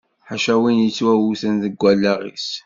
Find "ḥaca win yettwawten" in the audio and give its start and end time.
0.29-1.53